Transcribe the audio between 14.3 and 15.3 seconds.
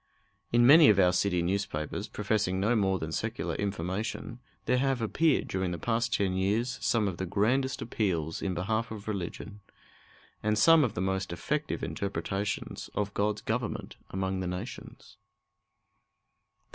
the nations.